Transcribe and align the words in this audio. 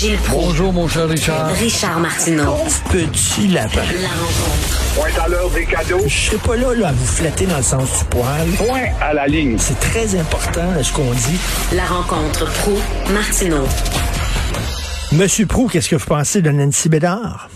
Gilles 0.00 0.16
Proulx. 0.16 0.46
Bonjour, 0.46 0.72
mon 0.72 0.88
cher 0.88 1.06
Richard. 1.06 1.48
Richard 1.48 2.00
Martineau. 2.00 2.54
Petit 2.90 3.48
lapin. 3.48 3.82
La 4.00 4.08
rencontre. 4.08 4.94
Point 4.96 5.22
à 5.22 5.28
l'heure 5.28 5.50
des 5.50 5.66
cadeaux. 5.66 6.02
Je 6.06 6.08
serai 6.08 6.38
pas 6.38 6.56
là, 6.56 6.74
là 6.74 6.88
à 6.88 6.92
vous 6.92 7.04
flatter 7.04 7.44
dans 7.44 7.58
le 7.58 7.62
sens 7.62 7.98
du 7.98 8.04
poil. 8.08 8.48
Point 8.56 8.88
à 9.02 9.12
la 9.12 9.26
ligne. 9.26 9.58
C'est 9.58 9.78
très 9.78 10.18
important 10.18 10.82
ce 10.82 10.90
qu'on 10.94 11.10
dit. 11.12 11.38
La 11.76 11.84
rencontre 11.84 12.46
pro 12.62 12.78
martineau 13.12 13.66
Monsieur 15.12 15.44
Prou, 15.44 15.68
qu'est-ce 15.68 15.90
que 15.90 15.96
vous 15.96 16.06
pensez 16.06 16.40
de 16.40 16.48
Nancy 16.50 16.88
Bédard? 16.88 17.50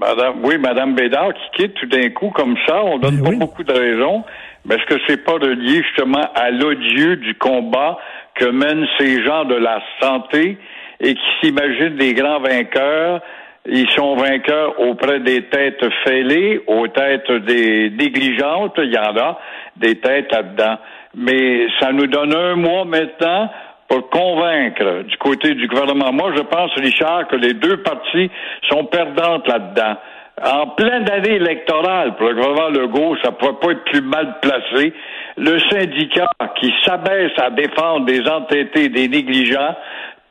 Madame, 0.00 0.42
oui, 0.42 0.56
Madame 0.56 0.94
Bédard 0.94 1.34
qui 1.34 1.62
quitte 1.62 1.74
tout 1.74 1.88
d'un 1.88 2.08
coup 2.08 2.30
comme 2.30 2.54
ça, 2.66 2.82
on 2.84 2.98
donne 2.98 3.16
Ben 3.16 3.24
pas 3.24 3.30
oui. 3.30 3.36
beaucoup 3.36 3.64
de 3.64 3.72
raisons, 3.72 4.24
mais 4.64 4.76
est-ce 4.76 4.86
que 4.86 4.98
c'est 5.06 5.22
pas 5.22 5.32
relié 5.32 5.82
justement 5.82 6.26
à 6.34 6.50
l'odieux 6.50 7.16
du 7.16 7.34
combat 7.34 7.98
que 8.40 8.50
mènent 8.50 8.86
ces 8.98 9.22
gens 9.22 9.44
de 9.44 9.56
la 9.56 9.82
santé 10.00 10.56
et 11.00 11.14
qui 11.14 11.30
s'imaginent 11.40 11.96
des 11.96 12.14
grands 12.14 12.40
vainqueurs? 12.40 13.20
Ils 13.66 13.90
sont 13.90 14.16
vainqueurs 14.16 14.80
auprès 14.80 15.20
des 15.20 15.42
têtes 15.44 15.84
fêlées, 16.04 16.62
aux 16.66 16.88
têtes 16.88 17.30
des 17.30 17.90
négligentes, 17.90 18.74
il 18.78 18.92
y 18.92 18.98
en 18.98 19.16
a 19.16 19.38
des 19.76 19.96
têtes 19.96 20.32
là-dedans. 20.32 20.78
Mais 21.14 21.66
ça 21.78 21.92
nous 21.92 22.06
donne 22.06 22.34
un 22.34 22.56
mois 22.56 22.86
maintenant 22.86 23.50
pour 23.88 24.08
convaincre 24.08 25.02
du 25.02 25.16
côté 25.18 25.54
du 25.54 25.66
gouvernement. 25.66 26.12
Moi, 26.12 26.32
je 26.36 26.42
pense, 26.42 26.70
Richard, 26.76 27.28
que 27.28 27.36
les 27.36 27.54
deux 27.54 27.82
partis 27.82 28.30
sont 28.70 28.84
perdantes 28.84 29.46
là-dedans. 29.46 29.96
En 30.42 30.68
pleine 30.68 31.08
année 31.10 31.34
électorale, 31.34 32.16
pour 32.16 32.28
le 32.28 32.34
gouvernement 32.34 32.68
Legault, 32.70 33.16
ça 33.22 33.30
ne 33.30 33.36
pourrait 33.36 33.60
pas 33.60 33.72
être 33.72 33.84
plus 33.84 34.00
mal 34.00 34.36
placé. 34.40 34.92
Le 35.36 35.58
syndicat 35.70 36.28
qui 36.56 36.72
s'abaisse 36.84 37.32
à 37.38 37.50
défendre 37.50 38.06
des 38.06 38.26
entêtés, 38.26 38.88
des 38.88 39.08
négligents, 39.08 39.76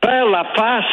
perd 0.00 0.30
la 0.30 0.44
face 0.56 0.84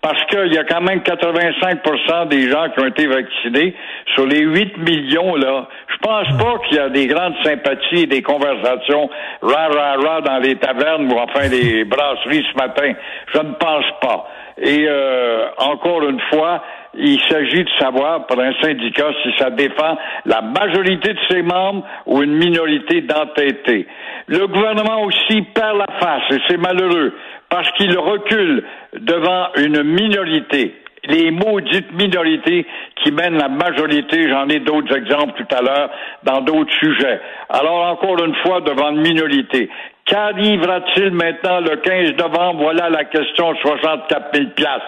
parce 0.00 0.22
qu'il 0.26 0.52
y 0.52 0.58
a 0.58 0.64
quand 0.64 0.80
même 0.80 1.00
85% 1.00 2.28
des 2.28 2.48
gens 2.50 2.68
qui 2.70 2.80
ont 2.80 2.86
été 2.86 3.06
vaccinés 3.06 3.74
sur 4.14 4.26
les 4.26 4.40
8 4.40 4.78
millions 4.78 5.34
là. 5.34 5.66
Je 5.88 5.96
pense 5.98 6.28
pas 6.38 6.58
qu'il 6.66 6.76
y 6.76 6.80
a 6.80 6.88
des 6.88 7.06
grandes 7.06 7.34
sympathies 7.42 8.02
et 8.02 8.06
des 8.06 8.22
conversations 8.22 9.10
ra 9.42 9.68
ra 9.68 9.96
ra 9.96 10.20
dans 10.20 10.38
les 10.38 10.56
tavernes 10.56 11.12
ou 11.12 11.18
enfin 11.18 11.48
les 11.48 11.84
brasseries 11.84 12.46
ce 12.52 12.56
matin. 12.56 12.92
Je 13.34 13.38
ne 13.38 13.52
pense 13.54 13.86
pas. 14.00 14.28
Et 14.60 14.86
euh, 14.88 15.48
encore 15.58 16.08
une 16.08 16.20
fois, 16.30 16.62
il 16.98 17.20
s'agit 17.28 17.64
de 17.64 17.70
savoir 17.78 18.26
pour 18.26 18.40
un 18.40 18.52
syndicat 18.60 19.06
si 19.22 19.30
ça 19.38 19.50
défend 19.50 19.96
la 20.26 20.42
majorité 20.42 21.14
de 21.14 21.20
ses 21.30 21.42
membres 21.42 21.86
ou 22.06 22.22
une 22.22 22.34
minorité 22.34 23.02
d'entêtés. 23.02 23.86
Le 24.26 24.46
gouvernement 24.46 25.02
aussi 25.02 25.42
perd 25.54 25.78
la 25.78 25.86
face 26.00 26.24
et 26.32 26.40
c'est 26.48 26.56
malheureux 26.56 27.14
parce 27.48 27.70
qu'il 27.72 27.96
recule 27.96 28.64
devant 28.94 29.48
une 29.56 29.82
minorité. 29.84 30.74
Les 31.04 31.30
maudites 31.30 31.92
minorités 31.92 32.66
qui 32.96 33.12
mènent 33.12 33.38
la 33.38 33.48
majorité, 33.48 34.28
j'en 34.28 34.48
ai 34.48 34.58
d'autres 34.58 34.94
exemples 34.96 35.32
tout 35.42 35.56
à 35.56 35.62
l'heure 35.62 35.90
dans 36.24 36.40
d'autres 36.40 36.74
sujets. 36.74 37.20
Alors 37.48 37.86
encore 37.86 38.22
une 38.22 38.34
fois, 38.42 38.60
devant 38.60 38.90
une 38.90 39.00
minorité. 39.00 39.70
Qu'arrivera-t-il 40.04 41.12
maintenant 41.12 41.60
le 41.60 41.76
15 41.76 42.16
novembre? 42.16 42.62
Voilà 42.62 42.90
la 42.90 43.04
question 43.04 43.54
64 43.54 44.34
000 44.34 44.48
places. 44.56 44.82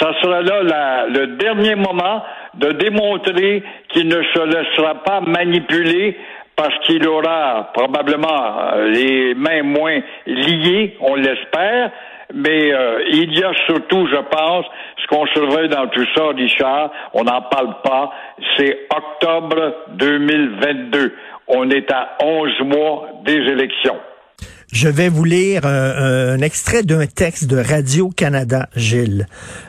Ça 0.00 0.12
sera 0.22 0.42
là 0.42 1.06
le 1.08 1.26
dernier 1.38 1.74
moment 1.74 2.22
de 2.54 2.72
démontrer 2.72 3.62
qu'il 3.88 4.08
ne 4.08 4.22
se 4.22 4.40
laissera 4.44 4.96
pas 5.02 5.20
manipuler 5.20 6.16
parce 6.58 6.76
qu'il 6.80 7.06
aura 7.06 7.70
probablement 7.72 8.72
euh, 8.74 8.90
les 8.90 9.34
mains 9.34 9.62
moins 9.62 10.00
liées, 10.26 10.96
on 11.00 11.14
l'espère, 11.14 11.92
mais 12.34 12.74
euh, 12.74 13.04
il 13.12 13.38
y 13.38 13.44
a 13.44 13.52
surtout, 13.66 14.08
je 14.08 14.20
pense, 14.28 14.66
ce 15.00 15.06
qu'on 15.06 15.24
surveille 15.26 15.68
dans 15.68 15.86
tout 15.86 16.04
ça, 16.16 16.28
Richard, 16.36 16.90
on 17.14 17.22
n'en 17.22 17.42
parle 17.42 17.76
pas, 17.84 18.10
c'est 18.56 18.88
octobre 18.94 19.72
2022. 19.90 21.14
On 21.46 21.70
est 21.70 21.90
à 21.92 22.16
11 22.22 22.60
mois 22.64 23.08
des 23.22 23.36
élections. 23.36 23.98
Je 24.70 24.88
vais 24.88 25.08
vous 25.08 25.24
lire 25.24 25.62
euh, 25.64 26.34
un 26.34 26.42
extrait 26.42 26.82
d'un 26.82 27.06
texte 27.06 27.46
de 27.46 27.56
Radio-Canada, 27.56 28.68
Gilles. 28.76 29.26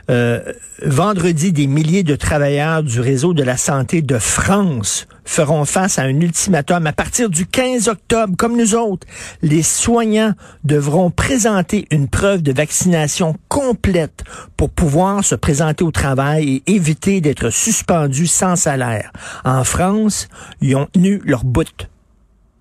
Euh, 0.10 0.42
vendredi, 0.84 1.54
des 1.54 1.68
milliers 1.68 2.04
de 2.04 2.18
travailleurs 2.18 2.84
du 2.84 3.00
réseau 3.00 3.34
de 3.34 3.42
la 3.42 3.56
santé 3.56 4.02
de 4.02 4.20
France 4.20 5.08
feront 5.24 5.64
face 5.64 6.00
à 6.00 6.02
un 6.02 6.20
ultimatum. 6.20 6.86
À 6.86 6.92
partir 6.92 7.30
du 7.30 7.46
15 7.46 7.88
octobre, 7.88 8.36
comme 8.38 8.58
nous 8.58 8.76
autres, 8.76 9.08
les 9.42 9.64
soignants 9.64 10.34
devront 10.66 11.12
présenter 11.12 11.88
une 11.92 12.10
preuve 12.10 12.42
de 12.42 12.52
vaccination 12.52 13.38
complète 13.48 14.26
pour 14.58 14.70
pouvoir 14.70 15.24
se 15.24 15.36
présenter 15.36 15.86
au 15.86 15.92
travail 15.92 16.62
et 16.66 16.74
éviter 16.74 17.22
d'être 17.22 17.52
suspendus 17.52 18.28
sans 18.28 18.58
salaire. 18.58 19.14
En 19.46 19.64
France, 19.64 20.28
ils 20.60 20.76
ont 20.76 20.88
tenu 20.88 21.22
leur 21.24 21.46
bout. 21.46 21.88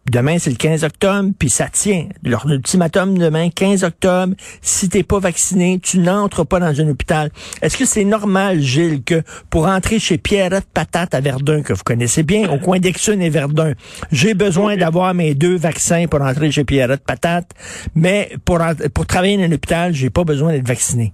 Demain, 0.09 0.39
c'est 0.39 0.51
le 0.51 0.57
15 0.57 0.85
octobre, 0.85 1.31
puis 1.39 1.51
ça 1.51 1.69
tient. 1.69 2.07
Leur 2.25 2.47
ultimatum 2.47 3.19
demain, 3.19 3.51
15 3.51 3.85
octobre, 3.85 4.35
si 4.63 4.89
t'es 4.89 5.03
pas 5.03 5.19
vacciné, 5.19 5.79
tu 5.83 5.99
n'entres 5.99 6.45
pas 6.45 6.61
dans 6.61 6.81
un 6.81 6.89
hôpital. 6.89 7.31
Est-ce 7.61 7.77
que 7.77 7.85
c'est 7.85 8.05
normal, 8.05 8.61
Gilles, 8.61 9.03
que 9.03 9.23
pour 9.51 9.67
entrer 9.67 9.99
chez 9.99 10.17
Pierrette 10.17 10.67
Patate 10.73 11.15
à 11.15 11.21
Verdun, 11.21 11.63
que 11.63 11.75
vous 11.75 11.83
connaissez 11.85 12.23
bien, 12.23 12.51
au 12.51 12.59
coin 12.59 12.79
d'Exune 12.79 13.21
et 13.21 13.29
Verdun, 13.29 13.75
j'ai 14.11 14.33
besoin 14.33 14.77
d'avoir 14.77 15.13
mes 15.13 15.35
deux 15.35 15.57
vaccins 15.57 16.07
pour 16.07 16.23
entrer 16.23 16.51
chez 16.51 16.65
Pierrette 16.65 17.05
Patate, 17.05 17.51
mais 17.95 18.31
pour, 18.45 18.61
pour 18.95 19.07
travailler 19.07 19.37
dans 19.37 19.45
un 19.45 19.53
hôpital, 19.53 19.93
j'ai 19.93 20.11
pas 20.11 20.25
besoin 20.25 20.53
d'être 20.53 20.67
vacciné. 20.67 21.13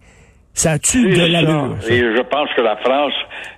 Ça 0.55 0.73
a-tu 0.73 1.11
de 1.11 1.33
l'allure? 1.33 1.77
Et 1.91 1.99
je 1.99 2.23
pense 2.23 2.49
que 2.57 2.63
la 2.63 2.77
France 2.77 3.13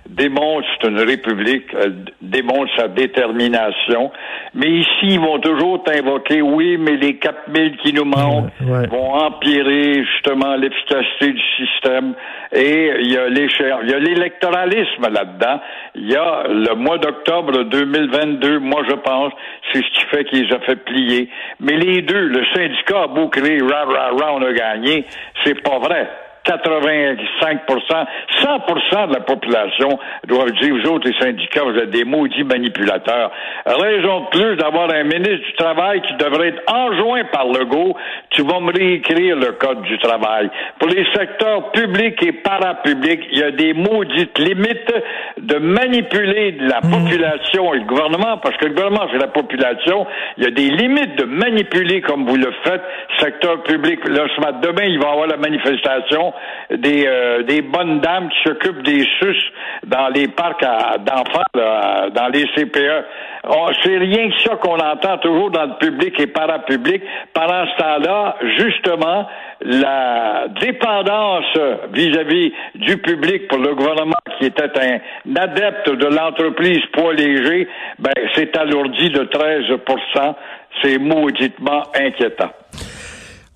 démontre, 0.09 0.67
c'est 0.81 0.87
une 0.87 0.99
république, 0.99 1.65
elle 1.79 2.05
démontre 2.23 2.71
sa 2.75 2.87
détermination. 2.87 4.11
Mais 4.55 4.67
ici, 4.67 5.03
ils 5.03 5.19
vont 5.19 5.37
toujours 5.37 5.83
t'invoquer, 5.83 6.41
oui, 6.41 6.77
mais 6.79 6.95
les 6.95 7.17
4000 7.17 7.77
qui 7.83 7.93
nous 7.93 8.03
manquent 8.03 8.49
Ouais, 8.65 8.87
vont 8.87 9.13
empirer 9.13 10.03
justement 10.05 10.55
l'efficacité 10.55 11.33
du 11.33 11.41
système. 11.55 12.15
Et 12.51 12.91
il 13.01 13.11
y 13.13 13.17
a 13.17 13.27
il 13.27 13.89
y 13.89 13.93
a 13.93 13.99
l'électoralisme 13.99 15.07
là-dedans. 15.11 15.61
Il 15.93 16.09
y 16.11 16.15
a 16.15 16.45
le 16.47 16.73
mois 16.75 16.97
d'octobre 16.97 17.63
2022, 17.63 18.59
moi 18.59 18.81
je 18.89 18.95
pense, 18.95 19.33
c'est 19.71 19.83
ce 19.83 19.91
qui 19.91 20.05
fait 20.09 20.23
qu'ils 20.25 20.51
ont 20.51 20.61
fait 20.61 20.77
plier. 20.77 21.29
Mais 21.59 21.77
les 21.77 22.01
deux, 22.01 22.27
le 22.27 22.43
syndicat 22.55 23.03
a 23.03 23.07
beau 23.07 23.27
crier, 23.27 23.61
ra, 23.61 23.85
ra, 23.85 24.09
ra, 24.19 24.33
on 24.33 24.41
a 24.41 24.51
gagné, 24.51 25.05
c'est 25.43 25.61
pas 25.61 25.77
vrai. 25.77 26.09
85% 26.47 28.05
100% 28.41 29.07
de 29.07 29.13
la 29.13 29.19
population 29.21 29.99
doivent 30.27 30.51
dire, 30.61 30.75
vous 30.75 30.89
autres, 30.89 31.07
les 31.07 31.19
syndicats, 31.19 31.63
vous 31.63 31.77
êtes 31.77 31.89
des 31.89 32.03
maudits 32.03 32.43
manipulateurs. 32.43 33.31
Raison 33.65 34.21
de 34.21 34.37
plus 34.37 34.55
d'avoir 34.55 34.91
un 34.91 35.03
ministre 35.03 35.45
du 35.45 35.53
Travail 35.53 36.01
qui 36.01 36.13
devrait 36.15 36.49
être 36.49 36.61
enjoint 36.71 37.23
par 37.25 37.45
Legault. 37.45 37.95
Tu 38.29 38.41
vas 38.43 38.59
me 38.59 38.71
réécrire 38.71 39.35
le 39.35 39.53
Code 39.53 39.81
du 39.83 39.97
travail. 39.99 40.49
Pour 40.79 40.89
les 40.89 41.05
secteurs 41.13 41.71
publics 41.71 42.21
et 42.23 42.31
parapublics, 42.31 43.23
il 43.31 43.39
y 43.39 43.43
a 43.43 43.51
des 43.51 43.73
maudites 43.73 44.37
limites 44.39 44.93
de 45.37 45.57
manipuler 45.57 46.57
la 46.59 46.81
population 46.81 47.73
et 47.73 47.79
le 47.79 47.85
gouvernement, 47.85 48.37
parce 48.37 48.55
que 48.57 48.65
le 48.65 48.73
gouvernement, 48.73 49.07
c'est 49.11 49.19
la 49.19 49.27
population. 49.27 50.05
Il 50.37 50.43
y 50.43 50.47
a 50.47 50.51
des 50.51 50.69
limites 50.69 51.15
de 51.17 51.25
manipuler 51.25 52.01
comme 52.01 52.25
vous 52.25 52.35
le 52.35 52.53
faites, 52.63 52.83
secteur 53.19 53.63
public. 53.63 54.07
Là, 54.07 54.23
ce 54.35 54.41
matin, 54.41 54.59
demain, 54.61 54.83
il 54.83 54.99
va 54.99 55.07
y 55.07 55.11
avoir 55.11 55.27
la 55.27 55.37
manifestation 55.37 56.33
des, 56.71 57.05
euh, 57.07 57.43
des 57.43 57.61
bonnes 57.61 57.99
dames 57.99 58.29
qui 58.29 58.37
s'occupent 58.49 58.83
des 58.83 59.05
sus 59.19 59.37
dans 59.85 60.07
les 60.09 60.27
parcs 60.27 60.61
d'enfants, 60.61 61.43
dans 61.53 62.27
les 62.33 62.45
CPE. 62.55 63.05
On- 63.45 63.67
C'est 63.83 63.97
rien 63.97 64.29
que 64.29 64.39
ça 64.43 64.55
qu'on 64.57 64.77
entend 64.77 65.17
toujours 65.19 65.51
dans 65.51 65.63
le 65.65 65.77
public 65.79 66.19
et 66.19 66.27
parapublic. 66.27 67.01
Pendant 67.33 67.65
ce 67.67 67.77
temps-là, 67.81 68.35
justement, 68.57 69.27
la 69.61 70.47
dépendance 70.61 71.45
vis-à-vis 71.93 72.53
du 72.75 72.97
public 72.97 73.47
pour 73.47 73.59
le 73.59 73.73
gouvernement 73.75 74.13
qui 74.39 74.45
était 74.47 74.63
un 74.79 75.35
adepte 75.35 75.89
de 75.89 76.05
l'entreprise 76.07 76.81
poids 76.93 77.13
léger, 77.13 77.67
ben, 77.99 78.11
c'est 78.35 78.55
alourdi 78.57 79.09
de 79.09 79.23
13% 79.23 80.35
C'est 80.83 80.99
mauditement 80.99 81.83
inquiétant. 81.95 82.51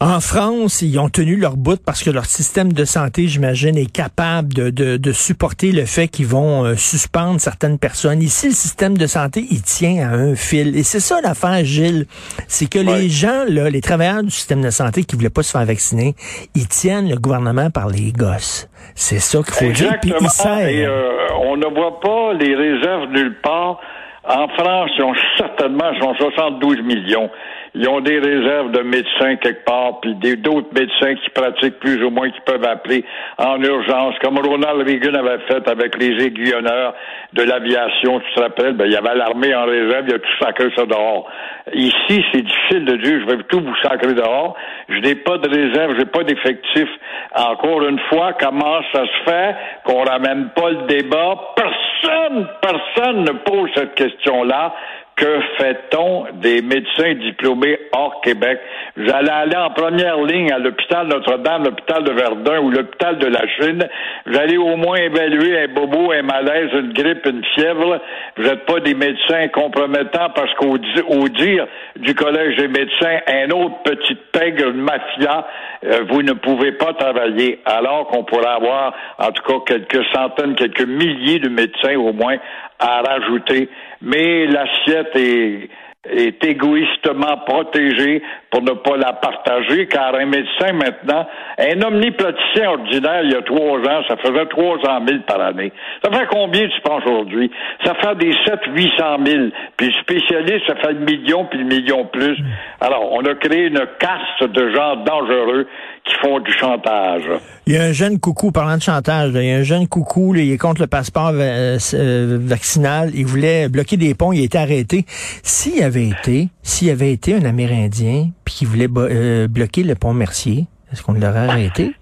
En 0.01 0.19
France, 0.19 0.81
ils 0.81 0.98
ont 0.98 1.09
tenu 1.09 1.36
leur 1.38 1.56
bout 1.57 1.80
parce 1.86 2.01
que 2.01 2.09
leur 2.09 2.25
système 2.25 2.74
de 2.74 2.86
santé, 2.86 3.27
j'imagine, 3.27 3.77
est 3.77 3.92
capable 3.92 4.51
de, 4.51 4.71
de, 4.71 4.98
de 4.98 5.12
supporter 5.12 5.71
le 5.71 5.86
fait 5.86 6.07
qu'ils 6.07 6.25
vont 6.25 6.65
euh, 6.65 6.75
suspendre 6.75 7.39
certaines 7.39 7.77
personnes. 7.77 8.19
Ici, 8.24 8.48
le 8.48 8.53
système 8.53 8.98
de 8.98 9.06
santé, 9.06 9.45
il 9.51 9.62
tient 9.62 10.09
à 10.09 10.13
un 10.15 10.33
fil. 10.36 10.75
Et 10.75 10.81
c'est 10.81 11.00
ça 11.00 11.21
l'affaire, 11.21 11.63
Gilles. 11.63 12.07
C'est 12.48 12.68
que 12.68 12.80
Ouais. 12.80 13.01
les 13.03 13.09
gens, 13.09 13.45
là, 13.48 13.69
les 13.69 13.80
travailleurs 13.81 14.24
du 14.24 14.31
système 14.31 14.62
de 14.63 14.71
santé 14.71 15.03
qui 15.03 15.15
voulaient 15.15 15.30
pas 15.30 15.44
se 15.44 15.51
faire 15.51 15.65
vacciner, 15.65 16.15
ils 16.56 16.68
tiennent 16.68 17.07
le 17.07 17.18
gouvernement 17.18 17.69
par 17.69 17.88
les 17.88 18.12
gosses. 18.12 18.68
C'est 18.95 19.19
ça 19.19 19.38
qu'il 19.44 19.54
faut 19.54 19.71
dire. 19.71 20.00
Puis 20.01 20.13
ils. 20.19 20.68
Et 20.68 20.83
euh, 20.83 21.12
on 21.44 21.57
ne 21.57 21.68
voit 21.68 22.00
pas 22.00 22.33
les 22.33 22.56
réserves 22.56 23.12
nulle 23.12 23.38
part. 23.44 23.80
En 24.27 24.47
France, 24.50 24.89
ils 24.97 25.04
ont 25.04 25.13
certainement, 25.38 25.92
ils 25.94 26.00
sont 26.01 26.13
72 26.15 26.81
millions. 26.83 27.30
Ils 27.73 27.88
ont 27.88 28.01
des 28.01 28.19
réserves 28.19 28.71
de 28.71 28.81
médecins 28.81 29.38
quelque 29.38 29.63
part, 29.63 30.01
puis 30.01 30.13
d'autres 30.38 30.73
médecins 30.73 31.15
qui 31.15 31.29
pratiquent 31.29 31.79
plus 31.79 32.03
ou 32.03 32.09
moins, 32.09 32.29
qui 32.29 32.41
peuvent 32.45 32.65
appeler 32.65 33.06
en 33.38 33.62
urgence, 33.62 34.15
comme 34.21 34.38
Ronald 34.39 34.85
Reagan 34.85 35.13
avait 35.13 35.39
fait 35.47 35.65
avec 35.69 35.97
les 35.97 36.25
aiguillonneurs 36.25 36.94
de 37.33 37.44
l'aviation, 37.44 38.19
tu 38.19 38.33
te 38.35 38.41
rappelles, 38.41 38.73
ben, 38.73 38.85
il 38.88 38.91
y 38.91 38.97
avait 38.97 39.15
l'armée 39.15 39.56
en 39.56 39.65
réserve, 39.65 40.06
il 40.07 40.15
a 40.15 40.19
tout 40.19 40.38
sacré 40.41 40.69
ça 40.75 40.85
dehors. 40.85 41.29
Ici, 41.73 42.23
c'est 42.33 42.41
difficile 42.41 42.85
de 42.85 42.95
dire, 42.97 43.21
je 43.21 43.35
vais 43.35 43.44
tout 43.44 43.62
vous 43.62 43.75
sacrer 43.83 44.13
dehors. 44.13 44.56
Je 44.89 45.00
n'ai 45.00 45.15
pas 45.15 45.38
de 45.38 45.47
réserve, 45.47 45.95
j'ai 45.97 46.06
pas 46.06 46.23
d'effectif. 46.23 46.89
Encore 47.35 47.83
une 47.88 48.00
fois, 48.09 48.33
comment 48.39 48.81
ça 48.94 49.03
se 49.06 49.29
fait 49.31 49.56
qu'on 49.85 50.03
ramène 50.03 50.50
pas 50.56 50.71
le 50.71 50.88
débat? 50.88 51.35
Personne, 51.56 52.47
personne 52.62 53.23
ne 53.23 53.31
pose 53.31 53.69
cette 53.75 53.95
question-là. 53.95 54.73
Que 55.21 55.39
fait-on 55.59 56.25
des 56.41 56.63
médecins 56.63 57.13
diplômés 57.13 57.77
hors 57.91 58.21
Québec? 58.21 58.59
Allez 58.97 59.29
aller 59.29 59.56
en 59.56 59.69
première 59.69 60.19
ligne 60.23 60.51
à 60.51 60.57
l'hôpital 60.57 61.06
Notre-Dame, 61.09 61.65
l'hôpital 61.65 62.03
de 62.03 62.12
Verdun 62.12 62.59
ou 62.62 62.71
l'hôpital 62.71 63.19
de 63.19 63.27
la 63.27 63.47
Chine. 63.50 63.88
Allez 64.33 64.57
au 64.57 64.75
moins 64.77 64.97
évaluer 64.97 65.59
un 65.59 65.68
bobo, 65.68 66.12
un 66.12 66.23
malaise, 66.23 66.71
une 66.73 66.91
grippe, 66.94 67.23
une 67.27 67.45
fièvre. 67.53 68.01
Vous 68.35 68.44
n'êtes 68.44 68.65
pas 68.65 68.79
des 68.79 68.95
médecins 68.95 69.47
compromettants 69.50 70.31
parce 70.33 70.51
qu'au 70.56 70.71
au 70.71 71.29
dire 71.29 71.68
du 71.97 72.15
Collège 72.15 72.57
des 72.57 72.68
médecins, 72.68 73.19
un 73.27 73.51
autre 73.51 73.75
petit 73.83 74.15
pègre, 74.31 74.69
une 74.69 74.81
mafia, 74.81 75.45
euh, 75.83 76.00
vous 76.09 76.23
ne 76.23 76.33
pouvez 76.33 76.71
pas 76.71 76.94
travailler. 76.94 77.59
Alors 77.65 78.07
qu'on 78.07 78.23
pourrait 78.23 78.47
avoir, 78.47 78.95
en 79.19 79.31
tout 79.31 79.44
cas, 79.44 79.75
quelques 79.75 80.03
centaines, 80.15 80.56
quelques 80.56 80.88
milliers 80.88 81.38
de 81.38 81.50
médecins 81.50 81.95
au 81.95 82.12
moins 82.12 82.38
à 82.81 83.01
rajouter. 83.01 83.69
Mais 84.01 84.48
l'assiette 84.48 85.16
est, 85.16 85.69
est 86.10 86.44
égoïstement 86.44 87.38
protégée 87.45 88.24
pour 88.50 88.63
ne 88.63 88.72
pas 88.72 88.98
la 88.98 89.13
partager, 89.13 89.88
car 89.88 90.16
un 90.16 90.25
médecin 90.25 90.74
maintenant, 90.74 91.28
un 91.60 91.81
omnipraticien 91.83 92.72
ordinaire, 92.72 93.22
il 93.24 93.31
y 93.31 93.36
a 93.36 93.42
trois 93.44 93.78
ans, 93.78 94.04
ça 94.07 94.18
faisait 94.18 94.45
300 94.48 94.81
000 95.07 95.19
par 95.28 95.42
année. 95.42 95.72
Ça 96.04 96.12
fait 96.12 96.25
combien, 96.25 96.68
tu 96.68 96.81
penses, 96.81 97.04
aujourd'hui? 97.06 97.51
Ça 97.86 97.94
fait 97.95 98.16
des 98.16 98.33
7 98.45 98.60
800 98.75 99.18
000. 99.25 99.50
Puis 99.78 99.88
le 99.88 99.94
spécialiste, 100.01 100.68
ça 100.68 100.75
fait 100.75 100.94
le 100.94 101.06
million, 101.06 101.45
puis 101.45 101.60
le 101.60 101.66
million 101.66 102.06
plus. 102.06 102.38
Alors, 102.80 103.12
on 103.12 103.22
a 103.22 103.36
créé 103.36 103.68
une 103.68 103.86
caste 104.00 104.51
de 104.51 104.74
gens 104.74 104.95
dangereux 104.98 105.68
qui 106.06 106.15
font 106.15 106.39
du 106.39 106.51
chantage. 106.53 107.24
Il 107.68 107.74
y 107.74 107.77
a 107.77 107.83
un 107.83 107.92
jeune 107.92 108.19
coucou, 108.19 108.51
parlant 108.51 108.77
de 108.77 108.81
chantage, 108.81 109.31
là, 109.31 109.42
il 109.42 109.50
y 109.50 109.51
a 109.51 109.57
un 109.57 109.63
jeune 109.63 109.88
coucou, 109.88 110.33
là, 110.33 110.42
il 110.42 110.51
est 110.51 110.57
contre 110.57 110.81
le 110.81 110.88
passeport 110.88 111.31
euh, 111.33 111.77
euh, 111.94 112.38
vaccinal, 112.42 113.12
il 113.13 113.25
voulait 113.25 113.69
bloquer 113.69 113.98
des 113.98 114.15
ponts, 114.15 114.31
il 114.31 114.42
a 114.42 114.44
été 114.44 114.57
arrêté. 114.57 115.06
S'il 115.44 115.83
avait 115.83 116.07
été, 116.07 116.50
s'il 116.63 116.89
avait 116.89 117.12
été 117.12 117.36
un 117.36 117.45
Amérindien, 117.45 118.30
puis 118.45 118.56
qu'il 118.56 118.68
voulait 118.68 118.88
euh, 118.98 119.48
bloquer 119.48 119.83
le 119.83 119.95
pont 119.95 120.13
Mercier, 120.13 120.65
est-ce 120.92 121.03
qu'on 121.03 121.13
l'aurait 121.13 121.48
arrêté? 121.48 121.94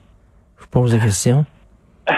Je 0.57 0.63
vous 0.63 0.69
pose 0.71 0.93
la 0.93 0.99
question. 0.99 1.45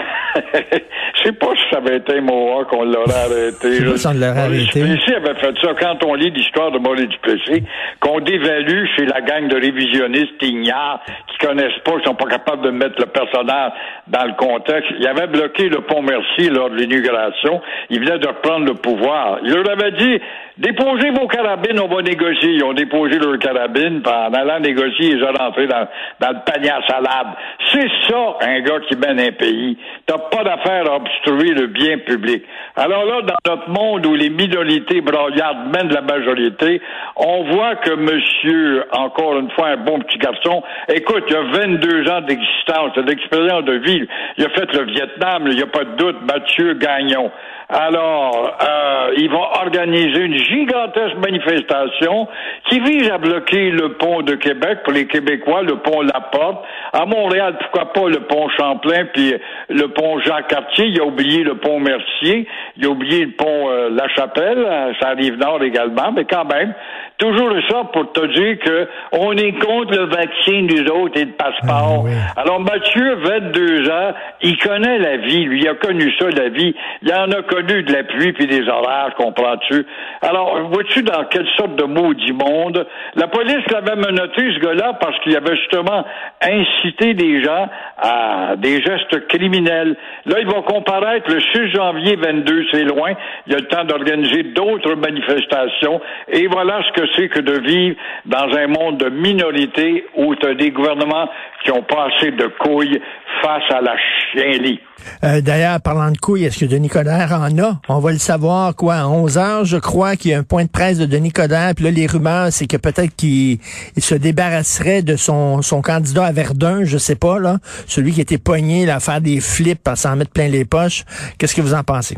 Je 0.54 1.22
sais 1.28 1.32
pas 1.32 1.52
ça 1.72 1.78
avait 1.78 1.96
été 1.96 2.18
un 2.18 2.20
Mohawk 2.20 2.68
qu'on 2.68 2.84
l'aurait 2.84 3.24
arrêté. 3.24 3.72
Je 3.72 3.78
sais 3.78 3.84
pas 3.84 3.96
si 3.96 4.06
on 4.06 4.12
l'aurait 4.12 4.38
arrêté. 4.38 4.82
Duplessis 4.82 5.14
avait 5.14 5.34
fait 5.40 5.54
ça 5.62 5.72
quand 5.80 6.04
on 6.04 6.14
lit 6.14 6.30
l'histoire 6.30 6.70
de 6.70 6.78
Maurice 6.78 7.08
Duplessis, 7.08 7.64
qu'on 8.00 8.20
dévalue 8.20 8.84
chez 8.96 9.06
la 9.06 9.20
gang 9.22 9.48
de 9.48 9.56
révisionnistes 9.56 10.42
ignares 10.42 11.00
qui 11.28 11.46
connaissent 11.46 11.80
pas, 11.84 11.98
qui 11.98 12.04
sont 12.04 12.14
pas 12.14 12.26
capables 12.26 12.62
de 12.62 12.70
mettre 12.70 13.00
le 13.00 13.06
personnage 13.06 13.72
dans 14.08 14.24
le 14.24 14.34
contexte. 14.34 14.90
Il 14.98 15.06
avait 15.06 15.28
bloqué 15.28 15.68
le 15.68 15.80
pont 15.80 16.02
Mercier 16.02 16.50
lors 16.50 16.68
de 16.68 16.76
l'inauguration. 16.76 17.62
Il 17.88 18.00
venait 18.00 18.18
de 18.18 18.28
reprendre 18.28 18.66
le 18.66 18.74
pouvoir. 18.74 19.38
Il 19.42 19.52
leur 19.52 19.70
avait 19.70 19.92
dit, 19.92 20.20
déposez 20.58 21.10
vos 21.10 21.26
carabines, 21.26 21.80
on 21.80 21.88
va 21.88 22.02
négocier. 22.02 22.54
Ils 22.54 22.64
ont 22.64 22.72
déposé 22.72 23.18
leurs 23.18 23.38
carabines, 23.38 24.02
puis 24.02 24.12
en 24.12 24.32
allant 24.32 24.60
négocier, 24.60 25.12
ils 25.12 25.24
ont 25.24 25.32
rentré 25.32 25.66
dans, 25.66 25.88
dans 26.20 26.30
le 26.30 26.44
panier 26.44 26.70
à 26.70 26.80
salade. 26.86 27.28
C'est 27.72 27.88
ça, 28.08 28.36
un 28.42 28.60
gars 28.60 28.80
qui 28.88 28.96
mène 28.96 29.20
un 29.20 29.32
pays. 29.32 29.76
T'as 30.06 30.18
pas 30.18 30.44
d'affaire 30.44 30.90
à 30.90 30.96
obstruer 30.96 31.54
le 31.54 31.66
bien 31.68 31.98
public. 31.98 32.44
Alors 32.76 33.04
là, 33.04 33.22
dans 33.22 33.54
notre 33.54 33.68
monde 33.70 34.06
où 34.06 34.14
les 34.14 34.30
minorités 34.30 35.00
broyardes 35.00 35.74
mènent 35.74 35.92
la 35.92 36.02
majorité, 36.02 36.80
on 37.16 37.44
voit 37.52 37.76
que 37.76 37.94
monsieur, 37.94 38.84
encore 38.92 39.38
une 39.38 39.50
fois, 39.52 39.68
un 39.68 39.76
bon 39.76 39.98
petit 40.00 40.18
garçon, 40.18 40.62
écoute, 40.88 41.24
il 41.28 41.36
a 41.36 41.42
22 41.42 42.10
ans 42.10 42.20
d'existence, 42.22 42.94
d'expérience 43.04 43.64
de 43.64 43.74
vie. 43.74 44.06
Il 44.38 44.44
a 44.44 44.48
fait 44.50 44.72
le 44.72 44.84
Vietnam, 44.84 45.44
il 45.46 45.56
n'y 45.56 45.62
a 45.62 45.66
pas 45.66 45.84
de 45.84 45.96
doute, 45.96 46.16
Mathieu 46.26 46.74
Gagnon. 46.74 47.30
Alors, 47.72 48.54
euh, 48.62 49.14
il 49.16 49.30
va 49.30 49.62
organiser 49.64 50.20
une 50.20 50.36
gigantesque 50.36 51.16
manifestation 51.16 52.28
qui 52.68 52.80
vise 52.80 53.10
à 53.10 53.16
bloquer 53.16 53.70
le 53.70 53.94
pont 53.94 54.20
de 54.20 54.34
Québec 54.34 54.80
pour 54.84 54.92
les 54.92 55.06
Québécois, 55.06 55.62
le 55.62 55.76
pont 55.76 56.02
Laporte. 56.02 56.62
À 56.92 57.06
Montréal, 57.06 57.56
pourquoi 57.58 57.94
pas 57.94 58.08
le 58.10 58.20
pont 58.20 58.50
Champlain, 58.58 59.06
puis 59.14 59.34
le 59.70 59.88
pont 59.88 60.20
Jean-Cartier. 60.20 60.88
Il 60.88 61.00
a 61.00 61.04
oublié 61.04 61.44
le 61.44 61.54
pont 61.54 61.80
Mercier. 61.80 62.46
Il 62.76 62.84
a 62.84 62.90
oublié 62.90 63.24
le 63.24 63.32
pont 63.32 63.70
euh, 63.70 63.88
La 63.90 64.06
Chapelle. 64.08 64.94
Ça 65.00 65.08
arrive 65.08 65.38
nord 65.38 65.62
également, 65.62 66.12
mais 66.12 66.26
quand 66.26 66.44
même. 66.44 66.74
Toujours 67.16 67.54
ça 67.70 67.84
pour 67.92 68.12
te 68.12 68.26
dire 68.34 68.58
que 68.58 68.88
on 69.12 69.32
est 69.32 69.52
contre 69.52 69.96
le 69.96 70.06
vaccin 70.06 70.64
des 70.64 70.90
autres 70.90 71.18
et 71.18 71.24
le 71.24 71.32
passeport. 71.32 71.70
Ah, 71.70 72.04
oui. 72.04 72.10
Alors 72.36 72.60
Mathieu, 72.60 73.14
22 73.14 73.88
ans, 73.90 74.12
il 74.42 74.58
connaît 74.58 74.98
la 74.98 75.18
vie, 75.18 75.44
lui, 75.44 75.60
il 75.60 75.68
a 75.68 75.74
connu 75.74 76.12
ça, 76.18 76.28
la 76.30 76.48
vie. 76.48 76.74
Il 77.02 77.12
en 77.14 77.30
a 77.30 77.42
connu 77.42 77.61
de 77.62 77.92
la 77.92 78.04
pluie 78.04 78.32
puis 78.32 78.46
des 78.46 78.68
orages, 78.68 79.12
comprends-tu? 79.16 79.84
Alors, 80.20 80.60
vois-tu 80.70 81.02
dans 81.02 81.24
quelle 81.24 81.48
sorte 81.56 81.76
de 81.76 81.84
maudit 81.84 82.32
monde? 82.32 82.86
La 83.16 83.26
police 83.28 83.64
l'avait 83.70 83.96
menotté, 83.96 84.52
ce 84.54 84.58
gars-là, 84.60 84.94
parce 85.00 85.18
qu'il 85.20 85.36
avait 85.36 85.56
justement 85.56 86.04
incité 86.42 87.14
des 87.14 87.42
gens 87.42 87.68
à 87.98 88.56
des 88.56 88.82
gestes 88.82 89.26
criminels. 89.28 89.96
Là, 90.26 90.36
il 90.40 90.46
va 90.46 90.62
comparaître 90.62 91.32
le 91.32 91.40
6 91.40 91.72
janvier 91.72 92.16
22, 92.16 92.66
c'est 92.70 92.84
loin. 92.84 93.12
Il 93.46 93.52
y 93.52 93.56
a 93.56 93.58
le 93.58 93.66
temps 93.66 93.84
d'organiser 93.84 94.42
d'autres 94.44 94.94
manifestations. 94.94 96.00
Et 96.28 96.46
voilà 96.46 96.82
ce 96.82 97.00
que 97.00 97.06
c'est 97.16 97.28
que 97.28 97.40
de 97.40 97.58
vivre 97.60 97.96
dans 98.26 98.56
un 98.56 98.66
monde 98.66 98.98
de 98.98 99.08
minorité 99.08 100.06
où 100.16 100.34
tu 100.36 100.54
des 100.54 100.70
gouvernements 100.70 101.28
qui 101.64 101.70
ont 101.70 101.82
pas 101.82 102.08
assez 102.08 102.30
de 102.30 102.46
couilles 102.58 103.00
face 103.42 103.70
à 103.70 103.80
la 103.80 103.96
chienlit. 103.96 104.80
Euh, 105.24 105.40
D'ailleurs, 105.40 105.80
parlant 105.80 106.10
de 106.10 106.18
couilles, 106.18 106.44
est-ce 106.44 106.58
que 106.58 106.64
Denis 106.64 106.88
Coderre 106.88 107.32
en 107.32 107.58
a? 107.58 107.80
On 107.88 107.98
va 107.98 108.12
le 108.12 108.18
savoir, 108.18 108.74
quoi, 108.76 108.94
à 108.94 109.06
11 109.06 109.38
heures, 109.38 109.64
je 109.64 109.76
crois 109.76 110.16
qu'il 110.16 110.30
y 110.30 110.34
a 110.34 110.38
un 110.38 110.42
point 110.42 110.64
de 110.64 110.70
presse 110.70 110.98
de 110.98 111.06
Denis 111.06 111.32
Coderre. 111.32 111.72
Puis 111.74 111.84
là, 111.84 111.90
les 111.90 112.06
rumeurs, 112.06 112.48
c'est 112.50 112.66
que 112.66 112.76
peut-être 112.76 113.14
qu'il 113.16 113.58
il 113.96 114.02
se 114.02 114.14
débarrasserait 114.14 115.02
de 115.02 115.16
son, 115.16 115.62
son 115.62 115.82
candidat 115.82 116.26
à 116.26 116.32
Verdun, 116.32 116.84
je 116.84 116.98
sais 116.98 117.16
pas, 117.16 117.38
là. 117.38 117.58
Celui 117.86 118.12
qui 118.12 118.20
était 118.20 118.38
pogné 118.38 118.86
là, 118.86 118.96
à 118.96 119.00
faire 119.00 119.20
des 119.20 119.40
flips, 119.40 119.86
à 119.86 119.96
s'en 119.96 120.16
mettre 120.16 120.32
plein 120.32 120.48
les 120.48 120.64
poches. 120.64 121.04
Qu'est-ce 121.38 121.54
que 121.54 121.62
vous 121.62 121.74
en 121.74 121.82
pensez? 121.82 122.16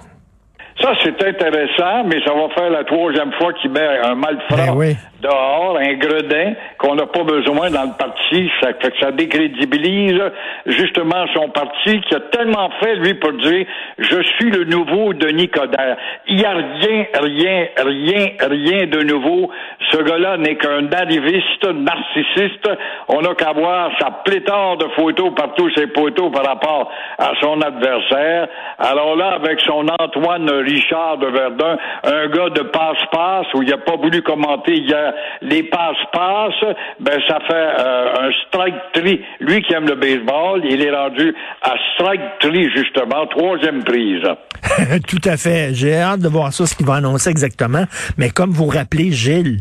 Ça, 0.80 0.90
c'est 1.02 1.14
intéressant, 1.24 2.04
mais 2.08 2.16
ça 2.26 2.32
va 2.34 2.48
faire 2.54 2.68
la 2.70 2.84
troisième 2.84 3.32
fois 3.38 3.52
qu'il 3.54 3.70
met 3.70 3.86
un 4.04 4.16
malfrat 4.16 4.56
Ben 4.56 4.74
oui. 4.74 4.96
Dehors, 5.24 5.78
un 5.78 5.94
gredin 5.94 6.52
qu'on 6.78 6.94
n'a 6.94 7.06
pas 7.06 7.24
besoin 7.24 7.70
dans 7.70 7.84
le 7.84 7.96
parti. 7.98 8.50
Ça 8.60 8.68
ça 9.00 9.10
décrédibilise 9.10 10.20
justement 10.66 11.26
son 11.34 11.48
parti 11.48 12.00
qui 12.02 12.14
a 12.14 12.20
tellement 12.20 12.70
fait, 12.80 12.96
lui, 12.96 13.14
pour 13.14 13.32
dire 13.32 13.66
je 13.98 14.22
suis 14.22 14.50
le 14.50 14.64
nouveau 14.64 15.14
Denis 15.14 15.48
Coderre. 15.48 15.96
Il 16.28 16.36
n'y 16.36 16.44
a 16.44 16.54
rien, 16.54 17.06
rien, 17.14 17.66
rien, 17.78 18.26
rien 18.40 18.86
de 18.86 19.02
nouveau. 19.02 19.50
Ce 19.90 19.98
gars-là 19.98 20.36
n'est 20.36 20.56
qu'un 20.56 20.90
arriviste 20.92 21.66
narcissiste. 21.66 22.68
On 23.08 23.22
n'a 23.22 23.34
qu'à 23.34 23.52
voir 23.52 23.90
sa 24.00 24.10
pléthore 24.24 24.76
de 24.76 24.88
photos 24.96 25.32
partout 25.34 25.70
ses 25.76 25.86
poteaux 25.88 26.30
par 26.30 26.44
rapport 26.44 26.90
à 27.18 27.32
son 27.40 27.60
adversaire. 27.60 28.48
Alors 28.78 29.16
là, 29.16 29.38
avec 29.42 29.60
son 29.60 29.86
Antoine 29.98 30.50
Richard 30.50 31.18
de 31.18 31.26
Verdun, 31.26 31.76
un 32.04 32.26
gars 32.28 32.50
de 32.50 32.62
passe-passe 32.62 33.46
où 33.54 33.62
il 33.62 33.70
n'a 33.70 33.78
pas 33.78 33.96
voulu 33.96 34.22
commenter 34.22 34.74
hier 34.74 35.13
les 35.42 35.62
passe-passe, 35.64 36.74
ben 37.00 37.18
ça 37.28 37.38
fait 37.46 37.54
euh, 37.54 38.28
un 38.28 38.30
strike 38.46 38.74
tree. 38.92 39.20
Lui 39.40 39.62
qui 39.62 39.74
aime 39.74 39.86
le 39.86 39.96
baseball, 39.96 40.62
il 40.64 40.82
est 40.82 40.90
rendu 40.90 41.34
à 41.62 41.74
strike 41.94 42.38
tree 42.40 42.70
justement, 42.74 43.26
troisième 43.26 43.84
prise. 43.84 44.24
Tout 45.08 45.20
à 45.24 45.36
fait. 45.36 45.74
J'ai 45.74 45.96
hâte 45.96 46.20
de 46.20 46.28
voir 46.28 46.52
ça, 46.52 46.66
ce 46.66 46.74
qu'il 46.74 46.86
va 46.86 46.94
annoncer 46.94 47.30
exactement. 47.30 47.84
Mais 48.18 48.30
comme 48.30 48.50
vous 48.50 48.66
rappelez, 48.66 49.10
Gilles, 49.10 49.60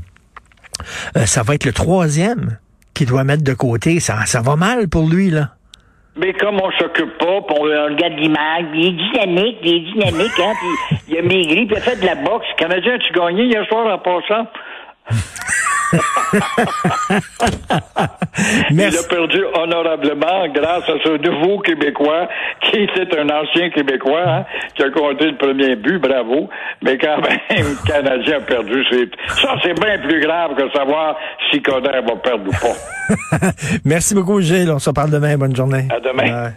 euh, 1.17 1.25
ça 1.25 1.43
va 1.43 1.55
être 1.55 1.65
le 1.65 1.73
troisième. 1.73 2.57
qu'il 2.93 3.07
doit 3.07 3.23
mettre 3.23 3.43
de 3.43 3.53
côté. 3.53 3.99
Ça, 3.99 4.25
ça 4.25 4.41
va 4.41 4.55
mal 4.55 4.87
pour 4.87 5.09
lui, 5.09 5.31
là. 5.31 5.49
Mais 6.15 6.31
comme 6.33 6.61
on 6.61 6.71
s'occupe 6.73 7.17
pas, 7.17 7.41
puis 7.41 7.57
on 7.59 7.63
regarde 7.63 8.19
l'image, 8.19 8.65
il 8.75 8.85
est 8.85 8.91
dynamique, 8.91 9.57
il 9.63 9.73
est 9.73 9.79
dynamique, 9.79 10.39
hein, 10.39 10.53
puis 10.59 10.97
il 11.07 11.17
a 11.17 11.21
maigri, 11.23 11.65
puis 11.65 11.75
il 11.75 11.77
a 11.77 11.81
fait 11.81 11.99
de 11.99 12.05
la 12.05 12.15
boxe. 12.15 12.45
Canadien, 12.57 12.99
tu 12.99 13.13
gagné 13.13 13.45
hier 13.45 13.65
soir 13.67 13.87
en 13.87 13.97
passant? 13.97 14.47
Il 18.71 18.81
a 18.81 19.03
perdu 19.07 19.45
honorablement 19.53 20.47
grâce 20.49 20.89
à 20.89 20.95
ce 21.03 21.17
nouveau 21.17 21.59
Québécois 21.59 22.27
qui 22.61 22.79
était 22.79 23.19
un 23.19 23.29
ancien 23.29 23.69
Québécois 23.69 24.23
hein, 24.25 24.43
qui 24.75 24.81
a 24.83 24.89
compté 24.89 25.27
le 25.27 25.37
premier 25.37 25.75
but, 25.75 25.99
bravo. 25.99 26.49
Mais 26.81 26.97
quand 26.97 27.21
même, 27.21 27.37
le 27.49 27.75
Canadien 27.87 28.37
a 28.37 28.41
perdu. 28.41 28.83
Ça, 29.27 29.55
c'est 29.61 29.79
bien 29.79 29.99
plus 29.99 30.21
grave 30.21 30.55
que 30.55 30.67
savoir 30.71 31.15
si 31.51 31.61
Coder 31.61 32.01
va 32.07 32.15
perdre 32.15 32.47
ou 32.47 32.51
pas. 32.51 32.75
Merci 33.85 34.15
beaucoup, 34.15 34.41
Gilles. 34.41 34.71
On 34.71 34.79
se 34.79 34.89
parle 34.89 35.11
demain. 35.11 35.37
Bonne 35.37 35.55
journée. 35.55 35.87
À 35.91 35.99
demain. 35.99 36.31
Bye. 36.31 36.53